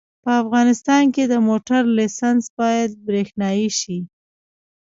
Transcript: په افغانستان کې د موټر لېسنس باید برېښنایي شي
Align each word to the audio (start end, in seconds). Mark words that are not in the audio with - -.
په 0.23 0.31
افغانستان 0.41 1.03
کې 1.15 1.23
د 1.27 1.33
موټر 1.47 1.81
لېسنس 1.97 2.43
باید 2.59 2.89
برېښنایي 3.05 3.69
شي 3.79 3.99